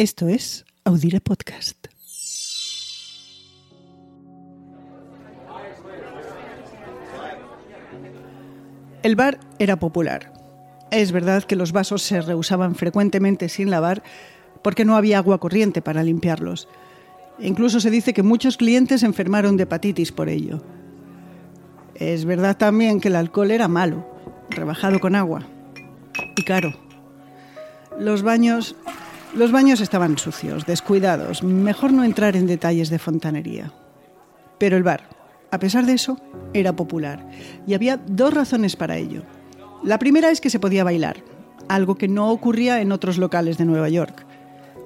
Esto 0.00 0.28
es 0.28 0.64
Audire 0.84 1.20
Podcast. 1.20 1.88
El 9.02 9.14
bar 9.14 9.38
era 9.58 9.78
popular. 9.78 10.32
Es 10.90 11.12
verdad 11.12 11.44
que 11.44 11.54
los 11.54 11.72
vasos 11.72 12.00
se 12.00 12.22
rehusaban 12.22 12.76
frecuentemente 12.76 13.50
sin 13.50 13.68
lavar 13.68 14.02
porque 14.62 14.86
no 14.86 14.96
había 14.96 15.18
agua 15.18 15.38
corriente 15.38 15.82
para 15.82 16.02
limpiarlos. 16.02 16.66
Incluso 17.38 17.78
se 17.78 17.90
dice 17.90 18.14
que 18.14 18.22
muchos 18.22 18.56
clientes 18.56 19.02
enfermaron 19.02 19.58
de 19.58 19.64
hepatitis 19.64 20.12
por 20.12 20.30
ello. 20.30 20.62
Es 21.94 22.24
verdad 22.24 22.56
también 22.56 23.02
que 23.02 23.08
el 23.08 23.16
alcohol 23.16 23.50
era 23.50 23.68
malo, 23.68 24.06
rebajado 24.48 24.98
con 24.98 25.14
agua. 25.14 25.46
Y 26.36 26.44
caro. 26.44 26.72
Los 27.98 28.22
baños. 28.22 28.74
Los 29.34 29.52
baños 29.52 29.80
estaban 29.80 30.18
sucios, 30.18 30.66
descuidados. 30.66 31.44
Mejor 31.44 31.92
no 31.92 32.02
entrar 32.02 32.34
en 32.34 32.46
detalles 32.46 32.90
de 32.90 32.98
fontanería. 32.98 33.72
Pero 34.58 34.76
el 34.76 34.82
bar, 34.82 35.08
a 35.52 35.58
pesar 35.60 35.86
de 35.86 35.92
eso, 35.92 36.18
era 36.52 36.74
popular. 36.74 37.28
Y 37.64 37.74
había 37.74 37.96
dos 37.96 38.34
razones 38.34 38.74
para 38.74 38.96
ello. 38.96 39.22
La 39.84 40.00
primera 40.00 40.30
es 40.30 40.40
que 40.40 40.50
se 40.50 40.58
podía 40.58 40.82
bailar, 40.82 41.22
algo 41.68 41.94
que 41.94 42.08
no 42.08 42.30
ocurría 42.30 42.80
en 42.80 42.90
otros 42.90 43.18
locales 43.18 43.56
de 43.56 43.66
Nueva 43.66 43.88
York. 43.88 44.26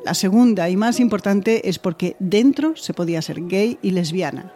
La 0.04 0.12
segunda 0.12 0.68
y 0.68 0.76
más 0.76 1.00
importante 1.00 1.68
es 1.70 1.78
porque 1.78 2.14
dentro 2.18 2.76
se 2.76 2.92
podía 2.92 3.22
ser 3.22 3.46
gay 3.46 3.78
y 3.80 3.92
lesbiana. 3.92 4.52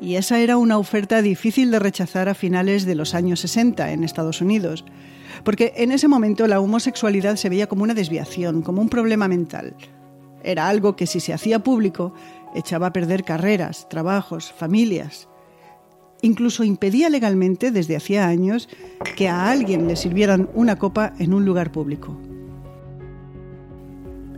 Y 0.00 0.16
esa 0.16 0.40
era 0.40 0.56
una 0.56 0.78
oferta 0.78 1.20
difícil 1.20 1.70
de 1.70 1.78
rechazar 1.78 2.30
a 2.30 2.34
finales 2.34 2.86
de 2.86 2.94
los 2.94 3.14
años 3.14 3.40
60 3.40 3.92
en 3.92 4.04
Estados 4.04 4.40
Unidos, 4.40 4.86
porque 5.44 5.72
en 5.76 5.92
ese 5.92 6.08
momento 6.08 6.46
la 6.46 6.60
homosexualidad 6.60 7.36
se 7.36 7.48
veía 7.48 7.66
como 7.66 7.82
una 7.82 7.94
desviación, 7.94 8.62
como 8.62 8.80
un 8.80 8.88
problema 8.88 9.28
mental. 9.28 9.74
Era 10.42 10.68
algo 10.68 10.96
que 10.96 11.06
si 11.06 11.20
se 11.20 11.32
hacía 11.32 11.60
público 11.60 12.12
echaba 12.54 12.88
a 12.88 12.92
perder 12.92 13.24
carreras, 13.24 13.88
trabajos, 13.88 14.52
familias. 14.52 15.28
Incluso 16.20 16.64
impedía 16.64 17.08
legalmente 17.08 17.70
desde 17.70 17.96
hacía 17.96 18.26
años 18.26 18.68
que 19.16 19.28
a 19.28 19.50
alguien 19.50 19.88
le 19.88 19.96
sirvieran 19.96 20.48
una 20.54 20.76
copa 20.76 21.12
en 21.18 21.34
un 21.34 21.44
lugar 21.44 21.72
público. 21.72 22.16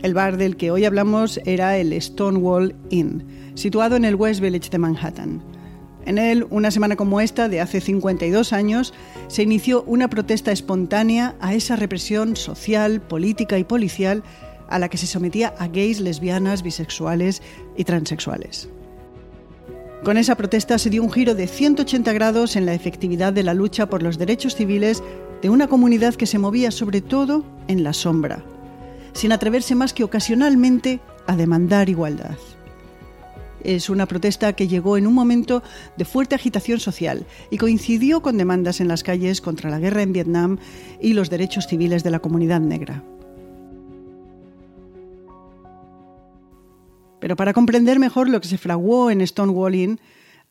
El 0.01 0.13
bar 0.13 0.37
del 0.37 0.55
que 0.55 0.71
hoy 0.71 0.85
hablamos 0.85 1.39
era 1.45 1.77
el 1.77 1.99
Stonewall 1.99 2.75
Inn, 2.89 3.51
situado 3.55 3.95
en 3.95 4.05
el 4.05 4.15
West 4.15 4.39
Village 4.39 4.69
de 4.69 4.77
Manhattan. 4.77 5.54
En 6.05 6.19
él, 6.19 6.45
una 6.51 6.69
semana 6.69 6.95
como 6.95 7.19
esta, 7.19 7.49
de 7.49 7.61
hace 7.61 7.81
52 7.81 8.53
años, 8.53 8.93
se 9.27 9.43
inició 9.43 9.83
una 9.83 10.07
protesta 10.07 10.51
espontánea 10.51 11.35
a 11.39 11.53
esa 11.55 11.75
represión 11.75 12.35
social, 12.35 13.01
política 13.01 13.57
y 13.57 13.63
policial 13.63 14.23
a 14.69 14.79
la 14.79 14.89
que 14.89 14.97
se 14.97 15.07
sometía 15.07 15.53
a 15.59 15.67
gays, 15.67 15.99
lesbianas, 15.99 16.63
bisexuales 16.63 17.41
y 17.75 17.83
transexuales. 17.83 18.69
Con 20.03 20.17
esa 20.17 20.35
protesta 20.35 20.77
se 20.77 20.91
dio 20.91 21.01
un 21.01 21.11
giro 21.11 21.33
de 21.33 21.47
180 21.47 22.13
grados 22.13 22.55
en 22.55 22.67
la 22.67 22.75
efectividad 22.75 23.33
de 23.33 23.41
la 23.41 23.55
lucha 23.55 23.87
por 23.89 24.03
los 24.03 24.19
derechos 24.19 24.55
civiles 24.55 25.01
de 25.41 25.49
una 25.49 25.67
comunidad 25.67 26.13
que 26.13 26.27
se 26.27 26.37
movía 26.37 26.69
sobre 26.69 27.01
todo 27.01 27.43
en 27.67 27.83
la 27.83 27.93
sombra, 27.93 28.43
sin 29.13 29.31
atreverse 29.31 29.73
más 29.73 29.93
que 29.93 30.03
ocasionalmente 30.03 30.99
a 31.25 31.35
demandar 31.35 31.89
igualdad. 31.89 32.37
Es 33.65 33.89
una 33.89 34.05
protesta 34.05 34.53
que 34.53 34.67
llegó 34.67 34.95
en 34.95 35.07
un 35.07 35.15
momento 35.15 35.63
de 35.97 36.05
fuerte 36.05 36.35
agitación 36.35 36.79
social 36.79 37.25
y 37.49 37.57
coincidió 37.57 38.21
con 38.21 38.37
demandas 38.37 38.79
en 38.79 38.87
las 38.87 39.01
calles 39.01 39.41
contra 39.41 39.71
la 39.71 39.79
guerra 39.79 40.03
en 40.03 40.13
Vietnam 40.13 40.59
y 41.01 41.13
los 41.13 41.31
derechos 41.31 41.65
civiles 41.65 42.03
de 42.03 42.11
la 42.11 42.19
comunidad 42.19 42.61
negra. 42.61 43.03
Pero 47.19 47.35
para 47.35 47.53
comprender 47.53 47.97
mejor 47.97 48.29
lo 48.29 48.39
que 48.39 48.47
se 48.47 48.59
fraguó 48.59 49.09
en 49.09 49.25
Stonewall 49.25 49.73
Inn, 49.73 49.99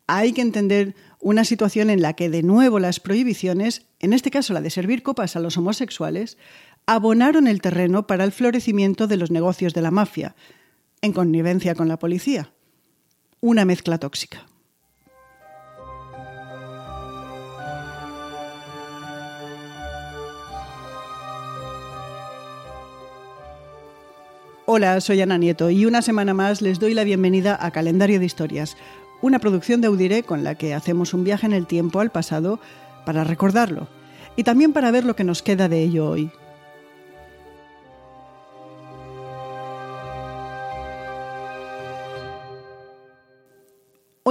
hay 0.08 0.32
que 0.32 0.42
entender 0.42 0.96
una 1.20 1.44
situación 1.44 1.90
en 1.90 2.02
la 2.02 2.14
que 2.14 2.28
de 2.28 2.42
nuevo 2.42 2.80
las 2.80 2.98
prohibiciones, 2.98 3.86
en 4.00 4.12
este 4.12 4.32
caso 4.32 4.54
la 4.54 4.60
de 4.60 4.70
servir 4.70 5.04
copas 5.04 5.36
a 5.36 5.40
los 5.40 5.56
homosexuales, 5.56 6.36
abonaron 6.86 7.46
el 7.46 7.60
terreno 7.60 8.08
para 8.08 8.24
el 8.24 8.32
florecimiento 8.32 9.06
de 9.06 9.18
los 9.18 9.30
negocios 9.30 9.72
de 9.72 9.82
la 9.82 9.92
mafia, 9.92 10.34
en 11.00 11.12
connivencia 11.12 11.76
con 11.76 11.86
la 11.86 12.00
policía. 12.00 12.53
Una 13.46 13.66
mezcla 13.66 13.98
tóxica. 13.98 14.46
Hola, 24.64 24.98
soy 25.02 25.20
Ana 25.20 25.36
Nieto 25.36 25.68
y 25.68 25.84
una 25.84 26.00
semana 26.00 26.32
más 26.32 26.62
les 26.62 26.80
doy 26.80 26.94
la 26.94 27.04
bienvenida 27.04 27.58
a 27.60 27.70
Calendario 27.70 28.18
de 28.18 28.24
Historias, 28.24 28.78
una 29.20 29.38
producción 29.40 29.82
de 29.82 29.88
Audire 29.88 30.22
con 30.22 30.42
la 30.42 30.54
que 30.54 30.72
hacemos 30.72 31.12
un 31.12 31.24
viaje 31.24 31.44
en 31.44 31.52
el 31.52 31.66
tiempo 31.66 32.00
al 32.00 32.10
pasado 32.10 32.60
para 33.04 33.24
recordarlo 33.24 33.88
y 34.36 34.44
también 34.44 34.72
para 34.72 34.90
ver 34.90 35.04
lo 35.04 35.16
que 35.16 35.24
nos 35.24 35.42
queda 35.42 35.68
de 35.68 35.82
ello 35.82 36.08
hoy. 36.08 36.30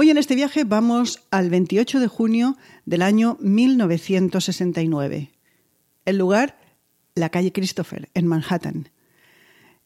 Hoy 0.04 0.10
en 0.10 0.18
este 0.18 0.34
viaje 0.34 0.64
vamos 0.64 1.22
al 1.30 1.48
28 1.48 1.98
de 1.98 2.08
junio 2.08 2.58
del 2.84 3.00
año 3.00 3.38
1969. 3.40 5.30
El 6.04 6.18
lugar, 6.18 6.58
la 7.14 7.30
calle 7.30 7.52
Christopher, 7.52 8.10
en 8.12 8.26
Manhattan. 8.26 8.90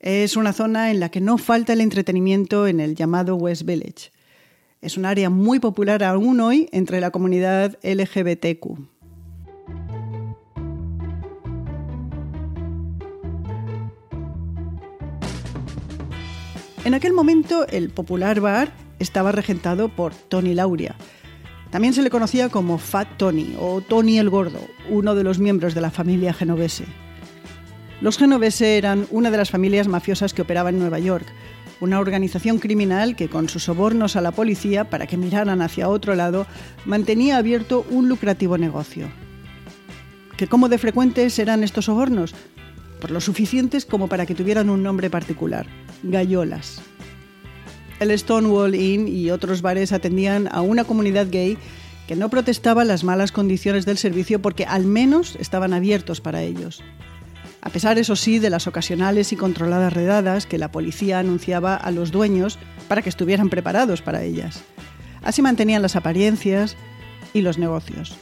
Es 0.01 0.37
una 0.37 0.53
zona 0.53 0.91
en 0.91 0.99
la 0.99 1.09
que 1.13 1.21
no 1.21 1.39
falta 1.39 1.73
el 1.73 1.81
entretenimiento 1.81 2.67
en 2.67 2.81
el 2.81 2.97
llamado 2.97 3.37
West 3.37 3.63
Village. 3.63 4.11
Es 4.81 4.97
un 4.97 5.05
área 5.05 5.31
muy 5.31 5.61
popular 5.61 6.03
aún 6.03 6.41
hoy 6.41 6.69
entre 6.73 7.01
la 7.01 7.13
comunidad 7.13 7.79
LGBTQ. 7.85 8.77
En 16.85 16.95
aquel 16.95 17.13
momento, 17.13 17.69
el 17.69 17.91
popular 17.91 18.41
bar 18.41 18.88
estaba 18.99 19.33
regentado 19.33 19.89
por 19.89 20.15
Tony 20.15 20.55
Lauria. 20.55 20.97
También 21.71 21.93
se 21.93 22.03
le 22.03 22.11
conocía 22.11 22.49
como 22.49 22.79
Fat 22.79 23.17
Tony 23.19 23.55
o 23.59 23.81
Tony 23.81 24.19
el 24.19 24.31
Gordo, 24.31 24.61
uno 24.89 25.15
de 25.15 25.25
los 25.25 25.39
miembros 25.39 25.75
de 25.75 25.83
la 25.83 25.91
familia 25.91 26.33
genovese. 26.33 26.85
Los 28.01 28.17
Genovese 28.17 28.79
eran 28.79 29.07
una 29.11 29.31
de 29.31 29.37
las 29.37 29.51
familias 29.51 29.89
mafiosas 29.89 30.33
que 30.33 30.43
operaba 30.43 30.71
en 30.71 30.79
Nueva 30.79 31.01
York, 31.01 31.27
una 31.81 31.99
organización 31.99 32.59
criminal 32.59 33.17
que 33.17 33.29
con 33.29 33.49
sus 33.49 33.65
sobornos 33.65 34.17
a 34.17 34.21
la 34.21 34.31
policía 34.31 34.89
para 34.89 35.07
que 35.07 35.17
miraran 35.17 35.63
hacia 35.63 35.89
otro 35.89 36.15
lado 36.15 36.47
mantenía 36.85 37.37
abierto 37.37 37.85
un 37.91 38.09
lucrativo 38.09 38.57
negocio. 38.57 39.09
¿Que 40.37 40.47
cómo 40.47 40.69
de 40.69 40.79
frecuentes 40.79 41.39
eran 41.41 41.65
estos 41.65 41.87
sobornos? 41.87 42.35
Por 43.01 43.11
lo 43.11 43.21
suficientes 43.21 43.85
como 43.85 44.09
para 44.09 44.27
que 44.27 44.35
tuvieran 44.35 44.71
un 44.71 44.83
nombre 44.83 45.11
particular, 45.11 45.67
gallolas. 46.05 46.81
El 48.01 48.17
Stonewall 48.17 48.75
Inn 48.75 49.09
y 49.09 49.31
otros 49.31 49.63
bares 49.63 49.93
atendían 49.93 50.49
a 50.53 50.61
una 50.61 50.85
comunidad 50.85 51.29
gay 51.31 51.59
que 52.07 52.17
no 52.17 52.31
protestaba 52.31 52.85
las 52.85 53.05
malas 53.05 53.33
condiciones 53.33 53.85
del 53.85 53.99
servicio 53.99 54.41
porque 54.41 54.65
al 54.65 54.85
menos 54.85 55.37
estaban 55.39 55.73
abiertos 55.73 56.21
para 56.21 56.43
ellos 56.43 56.83
a 57.61 57.71
pesar, 57.71 57.99
eso 57.99 58.17
sí, 58.17 58.39
de 58.39 58.51
las 58.51 58.67
ocasionales 58.67 59.33
y 59.33 59.37
controladas 59.37 59.93
redadas 59.93 60.47
que 60.47 60.59
la 60.59 60.71
policía 60.71 61.19
anunciaba 61.19 61.75
a 61.75 61.91
los 61.91 62.13
dueños 62.13 62.59
para 62.87 63.03
que 63.03 63.09
estuvieran 63.09 63.51
preparados 63.51 64.01
para 64.01 64.23
ellas. 64.23 64.63
Así 65.23 65.43
mantenían 65.43 65.83
las 65.83 65.97
apariencias 65.97 66.77
y 67.35 67.43
los 67.43 67.59
negocios. 67.59 68.17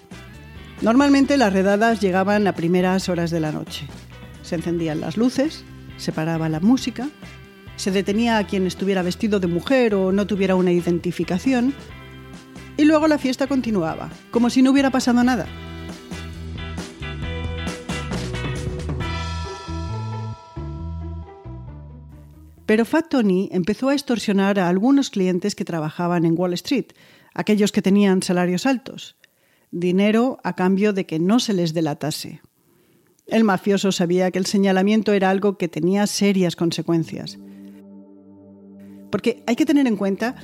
Normalmente 0.80 1.36
las 1.36 1.52
redadas 1.52 2.00
llegaban 2.00 2.46
a 2.46 2.54
primeras 2.54 3.08
horas 3.08 3.30
de 3.30 3.40
la 3.40 3.52
noche. 3.52 3.86
Se 4.42 4.54
encendían 4.54 5.00
las 5.00 5.16
luces, 5.16 5.64
se 5.98 6.12
paraba 6.12 6.48
la 6.48 6.60
música, 6.60 7.08
se 7.76 7.90
detenía 7.90 8.38
a 8.38 8.46
quien 8.46 8.66
estuviera 8.66 9.02
vestido 9.02 9.40
de 9.40 9.46
mujer 9.46 9.94
o 9.94 10.12
no 10.12 10.26
tuviera 10.26 10.54
una 10.54 10.72
identificación, 10.72 11.74
y 12.76 12.84
luego 12.84 13.08
la 13.08 13.18
fiesta 13.18 13.46
continuaba, 13.46 14.10
como 14.30 14.50
si 14.50 14.62
no 14.62 14.70
hubiera 14.70 14.90
pasado 14.90 15.22
nada. 15.24 15.46
Pero 22.66 22.84
Fat 22.84 23.08
Tony 23.08 23.48
empezó 23.52 23.88
a 23.88 23.94
extorsionar 23.94 24.58
a 24.58 24.68
algunos 24.68 25.10
clientes 25.10 25.54
que 25.54 25.64
trabajaban 25.64 26.24
en 26.24 26.34
Wall 26.36 26.52
Street, 26.54 26.86
aquellos 27.32 27.70
que 27.70 27.80
tenían 27.80 28.22
salarios 28.22 28.66
altos, 28.66 29.16
dinero 29.70 30.38
a 30.42 30.54
cambio 30.56 30.92
de 30.92 31.06
que 31.06 31.20
no 31.20 31.38
se 31.38 31.54
les 31.54 31.74
delatase. 31.74 32.40
El 33.26 33.44
mafioso 33.44 33.92
sabía 33.92 34.30
que 34.30 34.38
el 34.38 34.46
señalamiento 34.46 35.12
era 35.12 35.30
algo 35.30 35.58
que 35.58 35.68
tenía 35.68 36.06
serias 36.06 36.56
consecuencias. 36.56 37.38
Porque 39.16 39.42
hay 39.46 39.56
que 39.56 39.64
tener 39.64 39.86
en 39.86 39.96
cuenta 39.96 40.34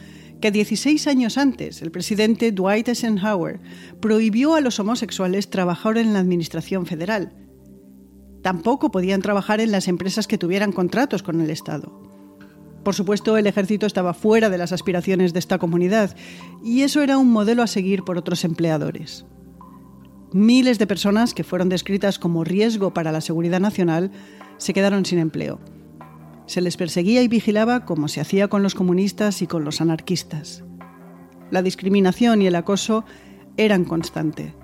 que 0.40 0.50
16 0.50 1.06
años 1.06 1.36
antes 1.36 1.82
el 1.82 1.90
presidente 1.90 2.52
Dwight 2.52 2.88
Eisenhower 2.88 3.60
prohibió 4.00 4.54
a 4.54 4.62
los 4.62 4.80
homosexuales 4.80 5.50
trabajar 5.50 5.98
en 5.98 6.14
la 6.14 6.20
administración 6.20 6.86
federal. 6.86 7.34
Tampoco 8.40 8.90
podían 8.90 9.20
trabajar 9.20 9.60
en 9.60 9.72
las 9.72 9.88
empresas 9.88 10.26
que 10.26 10.38
tuvieran 10.38 10.72
contratos 10.72 11.22
con 11.22 11.42
el 11.42 11.50
Estado. 11.50 12.00
Por 12.82 12.94
supuesto, 12.94 13.36
el 13.36 13.46
ejército 13.46 13.84
estaba 13.84 14.14
fuera 14.14 14.48
de 14.48 14.56
las 14.56 14.72
aspiraciones 14.72 15.34
de 15.34 15.40
esta 15.40 15.58
comunidad 15.58 16.16
y 16.64 16.80
eso 16.80 17.02
era 17.02 17.18
un 17.18 17.30
modelo 17.30 17.62
a 17.62 17.66
seguir 17.66 18.04
por 18.04 18.16
otros 18.16 18.42
empleadores. 18.42 19.26
Miles 20.32 20.78
de 20.78 20.86
personas 20.86 21.34
que 21.34 21.44
fueron 21.44 21.68
descritas 21.68 22.18
como 22.18 22.42
riesgo 22.42 22.94
para 22.94 23.12
la 23.12 23.20
seguridad 23.20 23.60
nacional 23.60 24.10
se 24.56 24.72
quedaron 24.72 25.04
sin 25.04 25.18
empleo. 25.18 25.60
Se 26.52 26.60
les 26.60 26.76
perseguía 26.76 27.22
y 27.22 27.28
vigilaba 27.28 27.86
como 27.86 28.08
se 28.08 28.20
hacía 28.20 28.48
con 28.48 28.62
los 28.62 28.74
comunistas 28.74 29.40
y 29.40 29.46
con 29.46 29.64
los 29.64 29.80
anarquistas. 29.80 30.62
La 31.50 31.62
discriminación 31.62 32.42
y 32.42 32.46
el 32.46 32.54
acoso 32.56 33.06
eran 33.56 33.86
constante. 33.86 34.54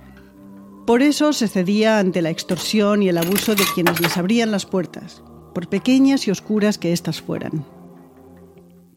Por 0.87 1.01
eso 1.01 1.33
se 1.33 1.49
cedía 1.49 1.99
ante 1.99 2.21
la 2.21 2.29
extorsión 2.29 3.03
y 3.03 3.09
el 3.09 3.17
abuso 3.17 3.55
de 3.55 3.65
quienes 3.75 4.01
les 4.01 4.19
abrían 4.19 4.51
las 4.51 4.67
puertas, 4.67 5.23
por 5.55 5.71
pequeñas 5.71 6.29
y 6.29 6.31
oscuras 6.31 6.77
que 6.77 6.93
éstas 6.93 7.23
fueran. 7.23 7.65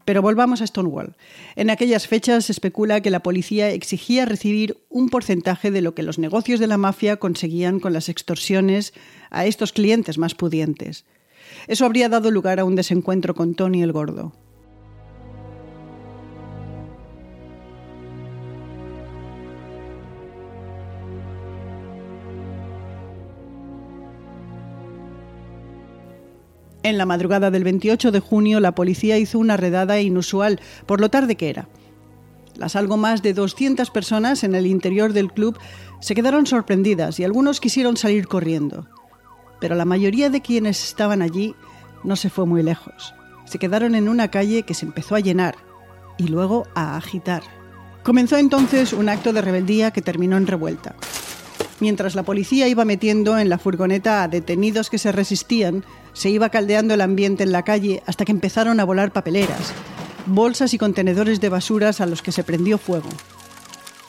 Pero 0.04 0.20
volvamos 0.20 0.60
a 0.60 0.66
Stonewall. 0.66 1.16
En 1.56 1.70
aquellas 1.70 2.06
fechas 2.06 2.44
se 2.44 2.52
especula 2.52 3.00
que 3.00 3.08
la 3.08 3.22
policía 3.22 3.70
exigía 3.70 4.26
recibir 4.26 4.84
un 4.90 5.08
porcentaje 5.08 5.70
de 5.70 5.80
lo 5.80 5.94
que 5.94 6.02
los 6.02 6.18
negocios 6.18 6.60
de 6.60 6.66
la 6.66 6.76
mafia 6.76 7.16
conseguían 7.16 7.80
con 7.80 7.94
las 7.94 8.10
extorsiones 8.10 8.92
a 9.30 9.46
estos 9.46 9.72
clientes 9.72 10.18
más 10.18 10.34
pudientes. 10.34 11.06
Eso 11.66 11.84
habría 11.84 12.08
dado 12.08 12.30
lugar 12.30 12.60
a 12.60 12.64
un 12.64 12.76
desencuentro 12.76 13.34
con 13.34 13.54
Tony 13.54 13.82
el 13.82 13.92
Gordo. 13.92 14.32
En 26.84 26.98
la 26.98 27.06
madrugada 27.06 27.52
del 27.52 27.62
28 27.62 28.10
de 28.10 28.18
junio, 28.18 28.58
la 28.58 28.74
policía 28.74 29.16
hizo 29.16 29.38
una 29.38 29.56
redada 29.56 30.00
inusual 30.00 30.60
por 30.84 31.00
lo 31.00 31.10
tarde 31.10 31.36
que 31.36 31.48
era. 31.48 31.68
Las 32.56 32.76
algo 32.76 32.96
más 32.96 33.22
de 33.22 33.34
200 33.34 33.90
personas 33.90 34.42
en 34.44 34.54
el 34.54 34.66
interior 34.66 35.12
del 35.12 35.32
club 35.32 35.56
se 36.00 36.14
quedaron 36.14 36.46
sorprendidas 36.46 37.20
y 37.20 37.24
algunos 37.24 37.60
quisieron 37.60 37.96
salir 37.96 38.26
corriendo. 38.26 38.88
Pero 39.62 39.76
la 39.76 39.84
mayoría 39.84 40.28
de 40.28 40.42
quienes 40.42 40.82
estaban 40.82 41.22
allí 41.22 41.54
no 42.02 42.16
se 42.16 42.30
fue 42.30 42.46
muy 42.46 42.64
lejos. 42.64 43.14
Se 43.44 43.60
quedaron 43.60 43.94
en 43.94 44.08
una 44.08 44.26
calle 44.26 44.64
que 44.64 44.74
se 44.74 44.84
empezó 44.84 45.14
a 45.14 45.20
llenar 45.20 45.54
y 46.18 46.26
luego 46.26 46.66
a 46.74 46.96
agitar. 46.96 47.44
Comenzó 48.02 48.38
entonces 48.38 48.92
un 48.92 49.08
acto 49.08 49.32
de 49.32 49.40
rebeldía 49.40 49.92
que 49.92 50.02
terminó 50.02 50.36
en 50.36 50.48
revuelta. 50.48 50.96
Mientras 51.78 52.16
la 52.16 52.24
policía 52.24 52.66
iba 52.66 52.84
metiendo 52.84 53.38
en 53.38 53.48
la 53.48 53.58
furgoneta 53.58 54.24
a 54.24 54.28
detenidos 54.28 54.90
que 54.90 54.98
se 54.98 55.12
resistían, 55.12 55.84
se 56.12 56.28
iba 56.28 56.48
caldeando 56.48 56.94
el 56.94 57.00
ambiente 57.00 57.44
en 57.44 57.52
la 57.52 57.62
calle 57.62 58.02
hasta 58.04 58.24
que 58.24 58.32
empezaron 58.32 58.80
a 58.80 58.84
volar 58.84 59.12
papeleras, 59.12 59.72
bolsas 60.26 60.74
y 60.74 60.78
contenedores 60.78 61.40
de 61.40 61.50
basuras 61.50 62.00
a 62.00 62.06
los 62.06 62.20
que 62.20 62.32
se 62.32 62.42
prendió 62.42 62.78
fuego. 62.78 63.10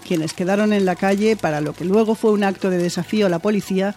Quienes 0.03 0.33
quedaron 0.33 0.73
en 0.73 0.85
la 0.85 0.95
calle 0.95 1.35
para 1.35 1.61
lo 1.61 1.73
que 1.73 1.85
luego 1.85 2.15
fue 2.15 2.31
un 2.31 2.43
acto 2.43 2.71
de 2.71 2.79
desafío 2.79 3.27
a 3.27 3.29
la 3.29 3.37
policía 3.37 3.93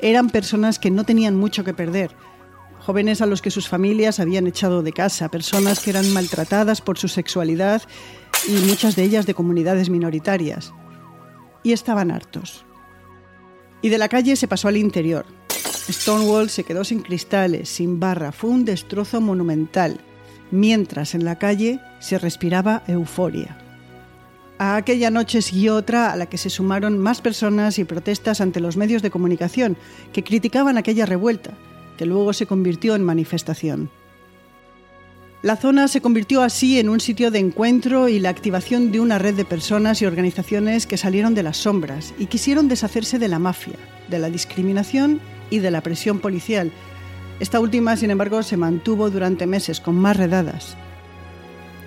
eran 0.00 0.30
personas 0.30 0.78
que 0.78 0.90
no 0.90 1.04
tenían 1.04 1.36
mucho 1.36 1.64
que 1.64 1.74
perder, 1.74 2.10
jóvenes 2.80 3.20
a 3.20 3.26
los 3.26 3.42
que 3.42 3.50
sus 3.50 3.68
familias 3.68 4.20
habían 4.20 4.46
echado 4.46 4.82
de 4.82 4.92
casa, 4.92 5.30
personas 5.30 5.80
que 5.80 5.90
eran 5.90 6.12
maltratadas 6.12 6.80
por 6.80 6.98
su 6.98 7.08
sexualidad 7.08 7.82
y 8.46 8.52
muchas 8.68 8.96
de 8.96 9.02
ellas 9.02 9.26
de 9.26 9.34
comunidades 9.34 9.90
minoritarias. 9.90 10.72
Y 11.62 11.72
estaban 11.72 12.10
hartos 12.10 12.66
y 13.82 13.88
de 13.88 13.98
la 13.98 14.08
calle 14.08 14.36
se 14.36 14.48
pasó 14.48 14.68
al 14.68 14.76
interior. 14.76 15.26
Stonewall 15.88 16.50
se 16.50 16.64
quedó 16.64 16.82
sin 16.82 17.02
cristales, 17.02 17.68
sin 17.68 18.00
barra, 18.00 18.32
fue 18.32 18.50
un 18.50 18.64
destrozo 18.64 19.20
monumental, 19.20 20.00
mientras 20.50 21.14
en 21.14 21.24
la 21.24 21.38
calle 21.38 21.80
se 22.00 22.18
respiraba 22.18 22.82
euforia. 22.88 23.65
A 24.58 24.76
aquella 24.76 25.10
noche 25.10 25.42
siguió 25.42 25.76
otra 25.76 26.12
a 26.12 26.16
la 26.16 26.26
que 26.26 26.38
se 26.38 26.48
sumaron 26.48 26.98
más 26.98 27.20
personas 27.20 27.78
y 27.78 27.84
protestas 27.84 28.40
ante 28.40 28.60
los 28.60 28.78
medios 28.78 29.02
de 29.02 29.10
comunicación 29.10 29.76
que 30.14 30.24
criticaban 30.24 30.78
aquella 30.78 31.04
revuelta, 31.04 31.50
que 31.98 32.06
luego 32.06 32.32
se 32.32 32.46
convirtió 32.46 32.94
en 32.94 33.04
manifestación. 33.04 33.90
La 35.42 35.56
zona 35.56 35.86
se 35.86 36.00
convirtió 36.00 36.42
así 36.42 36.78
en 36.78 36.88
un 36.88 37.00
sitio 37.00 37.30
de 37.30 37.38
encuentro 37.38 38.08
y 38.08 38.18
la 38.18 38.30
activación 38.30 38.90
de 38.90 39.00
una 39.00 39.18
red 39.18 39.34
de 39.34 39.44
personas 39.44 40.00
y 40.00 40.06
organizaciones 40.06 40.86
que 40.86 40.96
salieron 40.96 41.34
de 41.34 41.42
las 41.42 41.58
sombras 41.58 42.14
y 42.18 42.26
quisieron 42.26 42.66
deshacerse 42.66 43.18
de 43.18 43.28
la 43.28 43.38
mafia, 43.38 43.76
de 44.08 44.18
la 44.18 44.30
discriminación 44.30 45.20
y 45.50 45.58
de 45.58 45.70
la 45.70 45.82
presión 45.82 46.18
policial. 46.18 46.72
Esta 47.38 47.60
última, 47.60 47.96
sin 47.96 48.10
embargo, 48.10 48.42
se 48.42 48.56
mantuvo 48.56 49.10
durante 49.10 49.46
meses 49.46 49.80
con 49.80 49.96
más 49.96 50.16
redadas. 50.16 50.76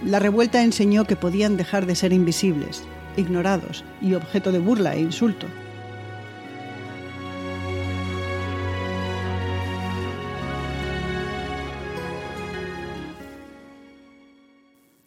La 0.05 0.19
revuelta 0.19 0.63
enseñó 0.63 1.03
que 1.03 1.17
podían 1.17 1.57
dejar 1.57 1.85
de 1.85 1.95
ser 1.95 2.13
invisibles, 2.13 2.83
ignorados 3.17 3.83
y 4.01 4.13
objeto 4.13 4.51
de 4.51 4.59
burla 4.59 4.95
e 4.95 5.01
insulto. 5.01 5.45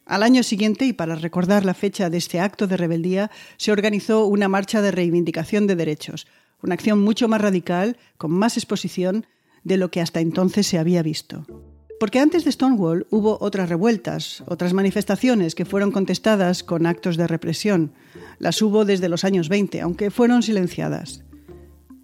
Al 0.05 0.23
año 0.23 0.43
siguiente, 0.43 0.85
y 0.85 0.93
para 0.93 1.15
recordar 1.15 1.65
la 1.65 1.73
fecha 1.73 2.11
de 2.11 2.19
este 2.19 2.39
acto 2.39 2.67
de 2.67 2.77
rebeldía, 2.77 3.31
se 3.57 3.73
organizó 3.73 4.27
una 4.27 4.47
marcha 4.47 4.83
de 4.83 4.91
reivindicación 4.91 5.67
de 5.67 5.75
derechos, 5.75 6.27
una 6.63 6.75
acción 6.75 7.01
mucho 7.01 7.29
más 7.29 7.41
radical, 7.41 7.97
con 8.19 8.31
más 8.31 8.59
exposición 8.59 9.25
de 9.65 9.79
lo 9.79 9.91
que 9.91 10.03
hasta 10.03 10.21
entonces 10.21 10.67
se 10.67 10.79
había 10.79 11.03
visto. 11.03 11.72
Porque 12.03 12.19
antes 12.19 12.45
de 12.45 12.51
Stonewall 12.51 13.07
hubo 13.11 13.39
otras 13.41 13.69
revueltas, 13.69 14.43
otras 14.49 14.73
manifestaciones 14.73 15.55
que 15.55 15.65
fueron 15.65 15.93
contestadas 15.93 16.65
con 16.65 16.85
actos 16.87 17.17
de 17.17 17.29
represión. 17.29 17.93
Las 18.41 18.61
hubo 18.61 18.85
desde 18.85 19.09
los 19.09 19.23
años 19.23 19.49
20, 19.49 19.81
aunque 19.83 20.11
fueron 20.11 20.43
silenciadas. 20.43 21.23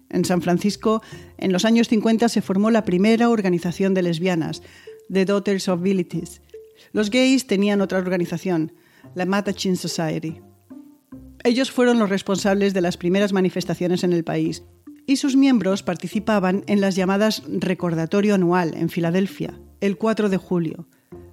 En 0.09 0.23
San 0.23 0.41
Francisco, 0.41 1.03
en 1.37 1.51
los 1.51 1.65
años 1.65 1.89
50 1.89 2.29
se 2.29 2.41
formó 2.41 2.71
la 2.71 2.85
primera 2.85 3.27
organización 3.27 3.93
de 3.93 4.03
lesbianas, 4.03 4.61
The 5.11 5.25
Daughters 5.25 5.67
of 5.67 5.81
Abilities, 5.81 6.41
los 6.93 7.09
gays 7.09 7.45
tenían 7.45 7.81
otra 7.81 7.97
organización, 7.97 8.71
la 9.15 9.25
Mattachine 9.25 9.75
Society. 9.75 10.39
Ellos 11.43 11.71
fueron 11.71 11.99
los 11.99 12.09
responsables 12.09 12.73
de 12.73 12.79
las 12.79 12.95
primeras 12.95 13.33
manifestaciones 13.33 14.05
en 14.05 14.13
el 14.13 14.23
país 14.23 14.63
y 15.05 15.17
sus 15.17 15.35
miembros 15.35 15.83
participaban 15.83 16.63
en 16.67 16.79
las 16.79 16.95
llamadas 16.95 17.43
Recordatorio 17.49 18.35
Anual 18.35 18.75
en 18.75 18.87
Filadelfia, 18.87 19.59
el 19.81 19.97
4 19.97 20.29
de 20.29 20.37
julio, 20.37 20.87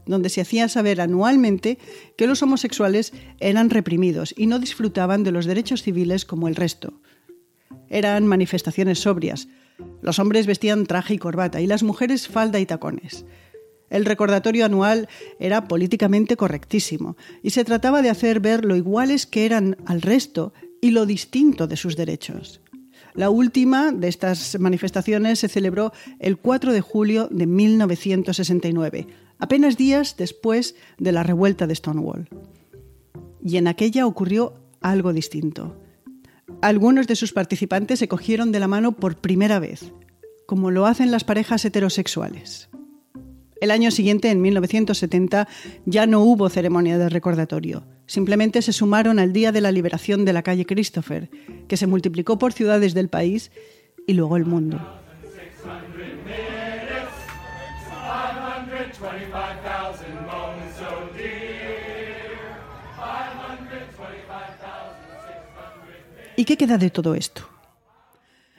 donde 0.07 0.29
se 0.29 0.41
hacía 0.41 0.69
saber 0.69 1.01
anualmente 1.01 1.79
que 2.17 2.27
los 2.27 2.43
homosexuales 2.43 3.13
eran 3.41 3.71
reprimidos 3.71 4.35
y 4.37 4.47
no 4.47 4.59
disfrutaban 4.59 5.25
de 5.25 5.33
los 5.33 5.47
derechos 5.47 5.83
civiles 5.83 6.25
como 6.25 6.49
el 6.49 6.57
resto. 6.57 7.01
Eran 7.89 8.27
manifestaciones 8.27 9.01
sobrias. 9.01 9.49
Los 10.03 10.19
hombres 10.19 10.47
vestían 10.47 10.87
traje 10.87 11.15
y 11.15 11.19
corbata 11.19 11.61
y 11.61 11.67
las 11.67 11.83
mujeres 11.83 12.29
falda 12.29 12.59
y 12.61 12.67
tacones. 12.67 13.25
El 13.91 14.05
recordatorio 14.05 14.65
anual 14.65 15.09
era 15.39 15.69
políticamente 15.69 16.37
correctísimo 16.37 17.17
y 17.43 17.51
se 17.51 17.65
trataba 17.65 18.03
de 18.03 18.11
hacer 18.11 18.41
ver 18.41 18.65
lo 18.65 18.77
iguales 18.77 19.27
que 19.27 19.47
eran 19.47 19.77
al 19.87 20.03
resto 20.03 20.53
y 20.81 20.91
lo 20.91 21.07
distinto 21.07 21.67
de 21.67 21.77
sus 21.77 21.97
derechos. 21.97 22.61
La 23.17 23.31
última 23.31 23.93
de 23.93 24.09
estas 24.09 24.61
manifestaciones 24.61 25.39
se 25.39 25.49
celebró 25.49 25.93
el 26.19 26.37
4 26.37 26.75
de 26.75 26.83
julio 26.83 27.29
de 27.31 27.47
1969, 27.47 29.07
apenas 29.39 29.79
días 29.79 30.17
después 30.19 30.75
de 30.99 31.13
la 31.13 31.23
revuelta 31.23 31.67
de 31.67 31.75
Stonewall. 31.75 32.29
Y 33.43 33.57
en 33.57 33.69
aquella 33.69 34.07
ocurrió 34.07 34.61
algo 34.83 35.15
distinto. 35.15 35.81
Algunos 36.61 37.07
de 37.07 37.17
sus 37.17 37.33
participantes 37.33 37.99
se 38.01 38.09
cogieron 38.09 38.53
de 38.53 38.61
la 38.61 38.69
mano 38.69 38.93
por 38.93 39.17
primera 39.17 39.61
vez, 39.61 39.93
como 40.47 40.71
lo 40.71 40.85
hacen 40.85 41.11
las 41.11 41.25
parejas 41.25 41.65
heterosexuales. 41.65 42.69
El 43.63 43.71
año 43.71 43.91
siguiente, 43.91 44.31
en 44.31 44.43
1970, 44.43 45.49
ya 45.87 46.07
no 46.07 46.21
hubo 46.21 46.51
ceremonia 46.51 46.99
de 46.99 47.09
recordatorio. 47.09 47.87
Simplemente 48.07 48.63
se 48.63 48.73
sumaron 48.73 49.19
al 49.19 49.33
Día 49.33 49.53
de 49.53 49.61
la 49.61 49.73
Liberación 49.73 50.25
de 50.25 50.33
la 50.33 50.43
calle 50.43 50.65
Christopher, 50.65 51.29
que 51.69 51.77
se 51.77 51.87
multiplicó 51.87 52.39
por 52.39 52.53
ciudades 52.53 52.95
del 52.95 53.09
país 53.09 53.51
y 54.07 54.15
luego 54.15 54.37
el 54.37 54.45
mundo. 54.45 54.81
¿Y 66.37 66.45
qué 66.45 66.57
queda 66.57 66.79
de 66.79 66.91
todo 66.91 67.15
esto? 67.15 67.56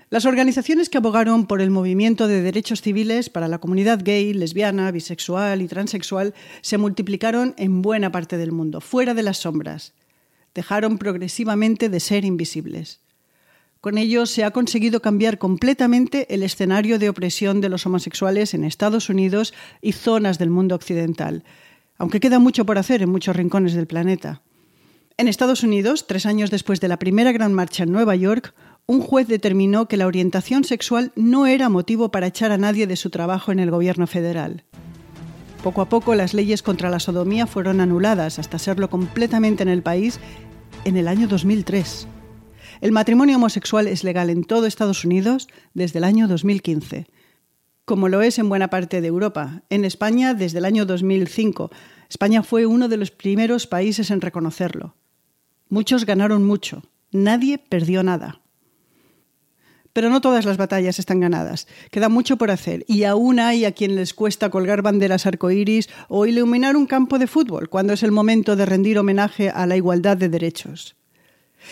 Las 0.09 0.25
organizaciones 0.25 0.87
que 0.87 0.97
abogaron 0.97 1.47
por 1.47 1.59
el 1.59 1.69
movimiento 1.69 2.29
de 2.29 2.41
derechos 2.41 2.81
civiles 2.81 3.29
para 3.29 3.49
la 3.49 3.57
comunidad 3.57 3.99
gay, 4.01 4.33
lesbiana, 4.33 4.89
bisexual 4.89 5.61
y 5.61 5.67
transexual 5.67 6.33
se 6.61 6.77
multiplicaron 6.77 7.53
en 7.57 7.81
buena 7.81 8.09
parte 8.09 8.37
del 8.37 8.53
mundo, 8.53 8.79
fuera 8.79 9.13
de 9.13 9.23
las 9.23 9.39
sombras. 9.39 9.93
Dejaron 10.55 10.97
progresivamente 10.97 11.89
de 11.89 11.99
ser 11.99 12.23
invisibles. 12.23 13.01
Con 13.81 13.97
ello 13.97 14.25
se 14.25 14.45
ha 14.45 14.51
conseguido 14.51 15.01
cambiar 15.01 15.39
completamente 15.39 16.33
el 16.33 16.41
escenario 16.41 16.99
de 16.99 17.09
opresión 17.09 17.59
de 17.59 17.67
los 17.67 17.85
homosexuales 17.85 18.53
en 18.53 18.63
Estados 18.63 19.09
Unidos 19.09 19.53
y 19.81 19.91
zonas 19.91 20.39
del 20.39 20.49
mundo 20.49 20.75
occidental, 20.75 21.43
aunque 21.97 22.21
queda 22.21 22.39
mucho 22.39 22.65
por 22.65 22.77
hacer 22.77 23.01
en 23.01 23.09
muchos 23.09 23.35
rincones 23.35 23.73
del 23.73 23.87
planeta. 23.87 24.41
En 25.17 25.27
Estados 25.27 25.63
Unidos, 25.63 26.07
tres 26.07 26.25
años 26.25 26.49
después 26.49 26.79
de 26.79 26.87
la 26.87 26.99
primera 26.99 27.31
gran 27.31 27.51
marcha 27.51 27.83
en 27.83 27.91
Nueva 27.91 28.15
York, 28.15 28.53
un 28.87 29.01
juez 29.01 29.27
determinó 29.27 29.89
que 29.89 29.97
la 29.97 30.07
orientación 30.07 30.63
sexual 30.63 31.11
no 31.17 31.45
era 31.45 31.67
motivo 31.67 32.09
para 32.09 32.27
echar 32.27 32.53
a 32.53 32.57
nadie 32.57 32.87
de 32.87 32.95
su 32.95 33.09
trabajo 33.09 33.51
en 33.51 33.59
el 33.59 33.69
gobierno 33.69 34.07
federal. 34.07 34.63
Poco 35.61 35.81
a 35.81 35.89
poco 35.89 36.15
las 36.15 36.33
leyes 36.33 36.63
contra 36.63 36.89
la 36.89 37.01
sodomía 37.01 37.47
fueron 37.47 37.81
anuladas 37.81 38.39
hasta 38.39 38.57
serlo 38.57 38.89
completamente 38.89 39.61
en 39.61 39.69
el 39.69 39.83
país 39.83 40.21
en 40.85 40.95
el 40.95 41.09
año 41.09 41.27
2003. 41.27 42.07
El 42.79 42.93
matrimonio 42.93 43.35
homosexual 43.35 43.87
es 43.87 44.05
legal 44.05 44.29
en 44.29 44.45
todo 44.45 44.65
Estados 44.65 45.03
Unidos 45.03 45.49
desde 45.73 45.99
el 45.99 46.05
año 46.05 46.29
2015, 46.29 47.07
como 47.83 48.07
lo 48.07 48.21
es 48.21 48.39
en 48.39 48.47
buena 48.47 48.69
parte 48.69 49.01
de 49.01 49.07
Europa. 49.07 49.63
En 49.69 49.83
España 49.83 50.33
desde 50.33 50.59
el 50.59 50.65
año 50.65 50.85
2005. 50.85 51.71
España 52.09 52.41
fue 52.41 52.65
uno 52.65 52.87
de 52.87 52.95
los 52.95 53.11
primeros 53.11 53.67
países 53.67 54.11
en 54.11 54.21
reconocerlo. 54.21 54.95
Muchos 55.67 56.05
ganaron 56.05 56.45
mucho, 56.45 56.83
nadie 57.11 57.57
perdió 57.57 58.01
nada. 58.03 58.39
Pero 59.97 60.11
no 60.11 60.21
todas 60.21 60.45
las 60.45 60.57
batallas 60.57 60.99
están 60.99 61.19
ganadas. 61.19 61.67
Queda 61.89 62.07
mucho 62.07 62.37
por 62.37 62.51
hacer 62.51 62.85
y 62.87 63.05
aún 63.05 63.39
hay 63.39 63.65
a 63.65 63.71
quien 63.71 63.95
les 63.95 64.13
cuesta 64.13 64.51
colgar 64.51 64.83
banderas 64.83 65.25
arcoíris 65.25 65.89
o 66.07 66.27
iluminar 66.27 66.77
un 66.77 66.85
campo 66.85 67.17
de 67.17 67.25
fútbol 67.25 67.67
cuando 67.67 67.93
es 67.93 68.03
el 68.03 68.11
momento 68.11 68.55
de 68.55 68.67
rendir 68.67 68.99
homenaje 68.99 69.49
a 69.49 69.65
la 69.65 69.75
igualdad 69.75 70.15
de 70.15 70.29
derechos. 70.29 70.95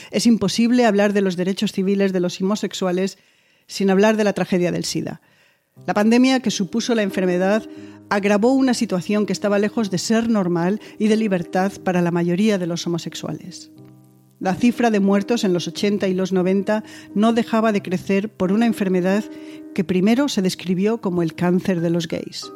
Es 0.10 0.26
imposible 0.26 0.88
hablar 0.88 1.14
de 1.14 1.22
los 1.22 1.36
derechos 1.36 1.72
civiles 1.72 2.14
de 2.14 2.20
los 2.20 2.42
homosexuales 2.42 3.20
sin 3.68 3.92
hablar 3.92 4.18
de 4.18 4.24
la 4.24 4.34
tragedia 4.34 4.72
del 4.72 4.86
SIDA. 4.86 5.22
La 5.86 5.94
pandemia 5.94 6.40
que 6.40 6.50
supuso 6.50 6.96
la 6.96 7.04
enfermedad 7.04 7.62
agravó 8.10 8.54
una 8.54 8.74
situación 8.74 9.28
que 9.28 9.34
estaba 9.34 9.60
lejos 9.60 9.92
de 9.92 10.00
ser 10.00 10.30
normal 10.30 10.82
y 10.98 11.10
de 11.10 11.18
libertad 11.18 11.74
para 11.84 12.02
la 12.02 12.10
mayoría 12.10 12.58
de 12.58 12.66
los 12.66 12.88
homosexuales. 12.88 13.70
La 14.40 14.54
cifra 14.54 14.92
de 14.92 15.00
muertos 15.00 15.44
en 15.44 15.54
los 15.54 15.68
80 15.68 16.08
y 16.08 16.14
los 16.14 16.34
90 16.34 16.84
no 17.14 17.32
dejaba 17.32 17.72
de 17.72 17.82
crecer 17.82 18.30
por 18.30 18.52
una 18.52 18.66
enfermedad 18.66 19.24
que 19.74 19.84
primero 19.84 20.28
se 20.28 20.42
describió 20.42 21.00
como 21.00 21.22
el 21.22 21.36
cáncer 21.36 21.80
de 21.80 21.90
los 21.90 22.08
gays. 22.08 22.52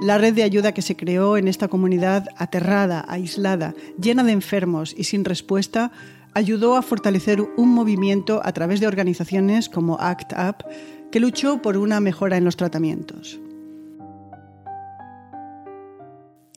La 0.00 0.18
red 0.18 0.34
de 0.34 0.42
ayuda 0.42 0.72
que 0.72 0.82
se 0.82 0.96
creó 0.96 1.36
en 1.36 1.48
esta 1.48 1.68
comunidad 1.68 2.26
aterrada, 2.36 3.04
aislada, 3.08 3.74
llena 4.00 4.24
de 4.24 4.32
enfermos 4.32 4.94
y 4.96 5.04
sin 5.04 5.24
respuesta, 5.24 5.92
ayudó 6.34 6.76
a 6.76 6.82
fortalecer 6.82 7.40
un 7.56 7.70
movimiento 7.70 8.40
a 8.44 8.52
través 8.52 8.80
de 8.80 8.86
organizaciones 8.86 9.68
como 9.68 9.98
ACT 10.00 10.32
UP 10.32 10.62
que 11.10 11.20
luchó 11.20 11.62
por 11.62 11.76
una 11.76 12.00
mejora 12.00 12.36
en 12.36 12.44
los 12.44 12.56
tratamientos. 12.56 13.40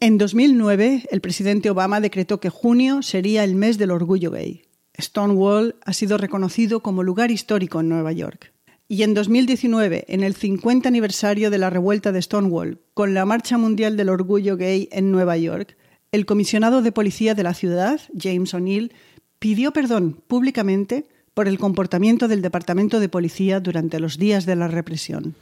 En 0.03 0.17
2009, 0.17 1.03
el 1.11 1.21
presidente 1.21 1.69
Obama 1.69 2.01
decretó 2.01 2.39
que 2.39 2.49
junio 2.49 3.03
sería 3.03 3.43
el 3.43 3.53
mes 3.53 3.77
del 3.77 3.91
orgullo 3.91 4.31
gay. 4.31 4.63
Stonewall 4.99 5.75
ha 5.85 5.93
sido 5.93 6.17
reconocido 6.17 6.79
como 6.79 7.03
lugar 7.03 7.29
histórico 7.29 7.81
en 7.81 7.89
Nueva 7.89 8.11
York. 8.11 8.51
Y 8.87 9.03
en 9.03 9.13
2019, 9.13 10.05
en 10.07 10.23
el 10.23 10.33
50 10.33 10.89
aniversario 10.89 11.51
de 11.51 11.59
la 11.59 11.69
revuelta 11.69 12.11
de 12.11 12.19
Stonewall, 12.19 12.81
con 12.95 13.13
la 13.13 13.25
Marcha 13.25 13.59
Mundial 13.59 13.95
del 13.95 14.09
Orgullo 14.09 14.57
Gay 14.57 14.89
en 14.91 15.11
Nueva 15.11 15.37
York, 15.37 15.77
el 16.11 16.25
comisionado 16.25 16.81
de 16.81 16.91
policía 16.91 17.35
de 17.35 17.43
la 17.43 17.53
ciudad, 17.53 18.01
James 18.19 18.55
O'Neill, 18.55 18.93
pidió 19.37 19.71
perdón 19.71 20.19
públicamente 20.25 21.05
por 21.35 21.47
el 21.47 21.59
comportamiento 21.59 22.27
del 22.27 22.41
Departamento 22.41 22.99
de 22.99 23.07
Policía 23.07 23.59
durante 23.59 23.99
los 23.99 24.17
días 24.17 24.47
de 24.47 24.55
la 24.55 24.67
represión. 24.67 25.35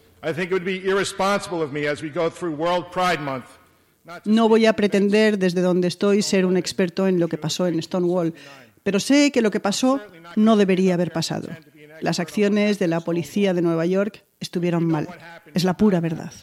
No 4.26 4.50
voy 4.50 4.66
a 4.66 4.74
pretender 4.74 5.38
desde 5.38 5.62
donde 5.62 5.88
estoy 5.88 6.22
ser 6.22 6.46
un 6.46 6.58
experto 6.58 7.08
en 7.08 7.20
lo 7.20 7.28
que 7.28 7.38
pasó 7.38 7.68
en 7.68 7.82
Stonewall, 7.82 8.34
pero 8.84 9.00
sé 9.00 9.32
que 9.32 9.42
lo 9.42 9.52
que 9.52 9.60
pasó 9.60 10.02
no 10.36 10.58
debería 10.58 10.94
haber 10.94 11.12
pasado. 11.12 11.50
Las 12.02 12.20
acciones 12.20 12.80
de 12.80 12.88
la 12.88 13.02
policía 13.02 13.54
de 13.54 13.62
Nueva 13.62 13.86
York 13.86 14.24
estuvieron 14.40 14.86
mal. 14.86 15.08
Es 15.54 15.64
la 15.64 15.76
pura 15.76 16.00
verdad. 16.00 16.34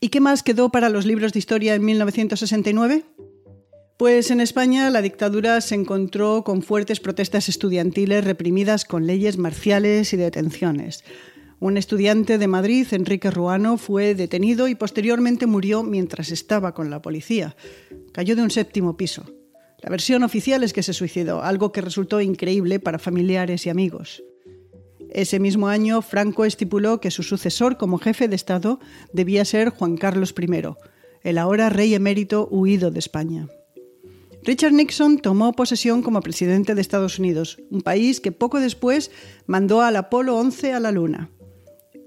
¿Y 0.00 0.08
qué 0.08 0.20
más 0.20 0.42
quedó 0.42 0.70
para 0.70 0.88
los 0.88 1.06
libros 1.06 1.32
de 1.32 1.38
historia 1.38 1.74
en 1.74 1.84
1969? 1.84 3.04
Pues 3.98 4.30
en 4.30 4.40
España 4.40 4.90
la 4.90 5.00
dictadura 5.00 5.60
se 5.60 5.76
encontró 5.76 6.42
con 6.42 6.62
fuertes 6.62 6.98
protestas 6.98 7.48
estudiantiles 7.48 8.24
reprimidas 8.24 8.84
con 8.84 9.06
leyes 9.06 9.38
marciales 9.38 10.12
y 10.12 10.16
detenciones. 10.16 11.04
Un 11.62 11.76
estudiante 11.76 12.38
de 12.38 12.48
Madrid, 12.48 12.88
Enrique 12.90 13.30
Ruano, 13.30 13.78
fue 13.78 14.16
detenido 14.16 14.66
y 14.66 14.74
posteriormente 14.74 15.46
murió 15.46 15.84
mientras 15.84 16.32
estaba 16.32 16.74
con 16.74 16.90
la 16.90 17.00
policía. 17.00 17.54
Cayó 18.10 18.34
de 18.34 18.42
un 18.42 18.50
séptimo 18.50 18.96
piso. 18.96 19.24
La 19.78 19.88
versión 19.88 20.24
oficial 20.24 20.64
es 20.64 20.72
que 20.72 20.82
se 20.82 20.92
suicidó, 20.92 21.40
algo 21.40 21.70
que 21.70 21.80
resultó 21.80 22.20
increíble 22.20 22.80
para 22.80 22.98
familiares 22.98 23.64
y 23.64 23.70
amigos. 23.70 24.24
Ese 25.12 25.38
mismo 25.38 25.68
año, 25.68 26.02
Franco 26.02 26.44
estipuló 26.44 27.00
que 27.00 27.12
su 27.12 27.22
sucesor 27.22 27.76
como 27.76 27.98
jefe 27.98 28.26
de 28.26 28.34
Estado 28.34 28.80
debía 29.12 29.44
ser 29.44 29.68
Juan 29.68 29.96
Carlos 29.96 30.34
I, 30.36 30.64
el 31.22 31.38
ahora 31.38 31.68
rey 31.68 31.94
emérito 31.94 32.48
huido 32.50 32.90
de 32.90 32.98
España. 32.98 33.46
Richard 34.42 34.72
Nixon 34.72 35.18
tomó 35.18 35.52
posesión 35.52 36.02
como 36.02 36.22
presidente 36.22 36.74
de 36.74 36.80
Estados 36.80 37.20
Unidos, 37.20 37.58
un 37.70 37.82
país 37.82 38.20
que 38.20 38.32
poco 38.32 38.58
después 38.58 39.12
mandó 39.46 39.80
al 39.82 39.94
Apolo 39.94 40.36
11 40.36 40.72
a 40.72 40.80
la 40.80 40.90
Luna. 40.90 41.30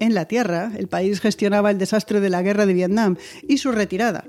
En 0.00 0.14
la 0.14 0.26
Tierra, 0.26 0.72
el 0.76 0.88
país 0.88 1.20
gestionaba 1.20 1.70
el 1.70 1.78
desastre 1.78 2.20
de 2.20 2.30
la 2.30 2.42
guerra 2.42 2.66
de 2.66 2.74
Vietnam 2.74 3.16
y 3.46 3.58
su 3.58 3.72
retirada. 3.72 4.24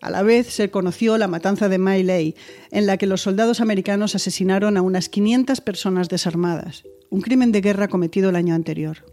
A 0.00 0.10
la 0.10 0.22
vez 0.22 0.48
se 0.48 0.70
conoció 0.70 1.16
la 1.16 1.28
matanza 1.28 1.68
de 1.68 1.78
My 1.78 2.02
Lai, 2.02 2.34
en 2.70 2.86
la 2.86 2.96
que 2.96 3.06
los 3.06 3.22
soldados 3.22 3.60
americanos 3.60 4.14
asesinaron 4.14 4.76
a 4.76 4.82
unas 4.82 5.08
500 5.08 5.60
personas 5.60 6.08
desarmadas, 6.08 6.84
un 7.08 7.20
crimen 7.20 7.52
de 7.52 7.60
guerra 7.60 7.88
cometido 7.88 8.30
el 8.30 8.36
año 8.36 8.54
anterior. 8.54 9.04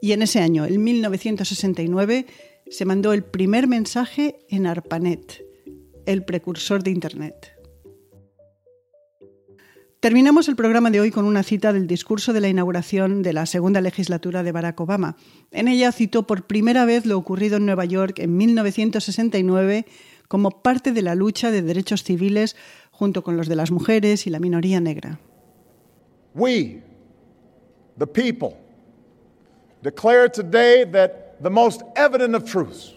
Y 0.00 0.12
en 0.12 0.22
ese 0.22 0.40
año, 0.40 0.64
en 0.64 0.82
1969, 0.82 2.26
se 2.68 2.84
mandó 2.84 3.12
el 3.12 3.24
primer 3.24 3.68
mensaje 3.68 4.38
en 4.48 4.66
ARPANET, 4.66 5.44
el 6.06 6.24
precursor 6.24 6.82
de 6.82 6.90
Internet. 6.90 7.53
Terminamos 10.04 10.48
el 10.48 10.56
programa 10.56 10.90
de 10.90 11.00
hoy 11.00 11.10
con 11.10 11.24
una 11.24 11.42
cita 11.42 11.72
del 11.72 11.86
discurso 11.86 12.34
de 12.34 12.42
la 12.42 12.50
inauguración 12.50 13.22
de 13.22 13.32
la 13.32 13.46
segunda 13.46 13.80
legislatura 13.80 14.42
de 14.42 14.52
Barack 14.52 14.78
Obama. 14.78 15.16
En 15.50 15.66
ella 15.66 15.92
citó 15.92 16.26
por 16.26 16.46
primera 16.46 16.84
vez 16.84 17.06
lo 17.06 17.16
ocurrido 17.16 17.56
en 17.56 17.64
Nueva 17.64 17.86
York 17.86 18.18
en 18.18 18.36
1969 18.36 19.86
como 20.28 20.50
parte 20.60 20.92
de 20.92 21.00
la 21.00 21.14
lucha 21.14 21.50
de 21.50 21.62
derechos 21.62 22.04
civiles 22.04 22.54
junto 22.90 23.24
con 23.24 23.38
los 23.38 23.48
de 23.48 23.56
las 23.56 23.70
mujeres 23.70 24.26
y 24.26 24.30
la 24.30 24.40
minoría 24.40 24.78
negra. 24.78 25.18
We, 26.34 26.82
the 27.98 28.06
people, 28.06 28.58
declare 29.82 30.28
today 30.28 30.84
that 30.92 31.38
the 31.42 31.48
most 31.48 31.80
evident 31.96 32.34
of 32.34 32.44
truths. 32.44 32.94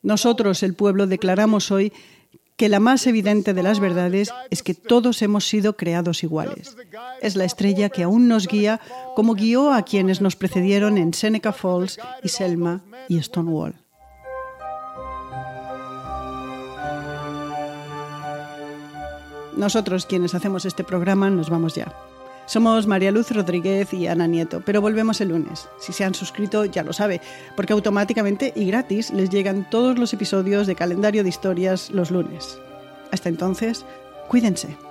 Nosotros, 0.00 0.62
el 0.62 0.72
pueblo, 0.72 1.06
declaramos 1.06 1.70
hoy 1.70 1.92
que 2.58 2.68
la 2.68 2.80
más 2.80 3.06
evidente 3.06 3.54
de 3.54 3.62
las 3.62 3.78
verdades 3.78 4.34
es 4.50 4.64
que 4.64 4.74
todos 4.74 5.22
hemos 5.22 5.46
sido 5.46 5.76
creados 5.76 6.24
iguales. 6.24 6.76
Es 7.22 7.36
la 7.36 7.44
estrella 7.44 7.88
que 7.88 8.02
aún 8.02 8.26
nos 8.26 8.48
guía 8.48 8.80
como 9.14 9.34
guió 9.34 9.72
a 9.72 9.82
quienes 9.82 10.20
nos 10.20 10.34
precedieron 10.34 10.98
en 10.98 11.14
Seneca 11.14 11.52
Falls 11.52 12.00
y 12.24 12.28
Selma 12.28 12.82
y 13.08 13.22
Stonewall. 13.22 13.76
Nosotros 19.56 20.04
quienes 20.04 20.34
hacemos 20.34 20.64
este 20.64 20.82
programa 20.82 21.30
nos 21.30 21.50
vamos 21.50 21.76
ya. 21.76 21.94
Somos 22.48 22.86
María 22.86 23.10
Luz 23.10 23.30
Rodríguez 23.30 23.92
y 23.92 24.06
Ana 24.06 24.26
Nieto, 24.26 24.62
pero 24.64 24.80
volvemos 24.80 25.20
el 25.20 25.28
lunes. 25.28 25.68
Si 25.78 25.92
se 25.92 26.04
han 26.04 26.14
suscrito 26.14 26.64
ya 26.64 26.82
lo 26.82 26.94
sabe, 26.94 27.20
porque 27.54 27.74
automáticamente 27.74 28.54
y 28.56 28.64
gratis 28.64 29.10
les 29.10 29.28
llegan 29.28 29.68
todos 29.68 29.98
los 29.98 30.14
episodios 30.14 30.66
de 30.66 30.74
calendario 30.74 31.22
de 31.22 31.28
historias 31.28 31.90
los 31.90 32.10
lunes. 32.10 32.58
Hasta 33.12 33.28
entonces, 33.28 33.84
cuídense. 34.28 34.87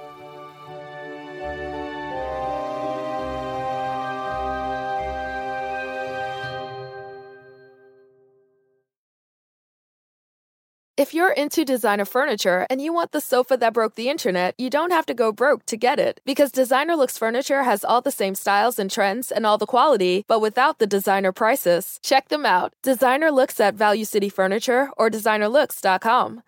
If 11.07 11.13
you're 11.13 11.31
into 11.31 11.63
designer 11.63 12.03
furniture 12.03 12.67
and 12.69 12.81
you 12.81 12.91
want 12.91 13.13
the 13.13 13.21
sofa 13.21 13.55
that 13.55 13.71
broke 13.71 13.95
the 13.95 14.09
internet, 14.09 14.55
you 14.57 14.69
don't 14.69 14.91
have 14.91 15.05
to 15.05 15.13
go 15.13 15.31
broke 15.31 15.65
to 15.67 15.77
get 15.77 15.99
it. 15.99 16.19
Because 16.25 16.51
Designer 16.51 16.97
Looks 16.97 17.17
Furniture 17.17 17.63
has 17.63 17.85
all 17.85 18.01
the 18.01 18.11
same 18.11 18.35
styles 18.35 18.77
and 18.77 18.91
trends 18.91 19.31
and 19.31 19.45
all 19.45 19.57
the 19.57 19.65
quality, 19.65 20.25
but 20.27 20.41
without 20.41 20.79
the 20.79 20.85
designer 20.85 21.31
prices. 21.31 21.97
Check 22.03 22.27
them 22.27 22.45
out. 22.45 22.73
Designer 22.83 23.31
Looks 23.31 23.61
at 23.61 23.73
Value 23.73 24.03
City 24.03 24.27
Furniture 24.27 24.89
or 24.97 25.09
designerlooks.com. 25.09 26.43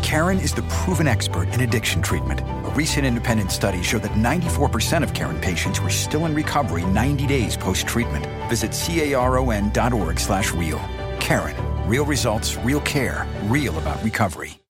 Karen 0.00 0.38
is 0.38 0.54
the 0.54 0.62
proven 0.62 1.06
expert 1.06 1.48
in 1.52 1.60
addiction 1.60 2.00
treatment. 2.00 2.40
A 2.40 2.72
recent 2.74 3.04
independent 3.04 3.52
study 3.52 3.82
showed 3.82 4.04
that 4.04 4.12
94% 4.12 5.02
of 5.02 5.12
Karen 5.12 5.38
patients 5.38 5.82
were 5.82 5.90
still 5.90 6.24
in 6.24 6.34
recovery 6.34 6.86
90 6.86 7.26
days 7.26 7.58
post-treatment. 7.58 8.24
Visit 8.48 8.72
caron.org 8.72 10.18
slash 10.18 10.54
real. 10.54 10.80
Karen, 11.22 11.56
real 11.88 12.04
results, 12.04 12.56
real 12.64 12.80
care, 12.80 13.26
real 13.44 13.78
about 13.78 14.02
recovery. 14.02 14.61